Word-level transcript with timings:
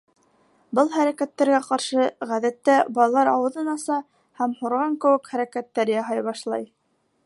Был 0.77 0.87
хәрәкәттәргә 0.95 1.59
ҡаршы, 1.67 2.07
ғәҙәттә, 2.31 2.79
балалар 2.97 3.31
ауыҙын 3.35 3.71
аса 3.77 4.01
һәм 4.43 4.59
һурған 4.63 5.01
кеүек 5.05 5.35
хәрәкәттәр 5.35 5.97
яһай 6.01 6.31
башлай. 6.31 6.71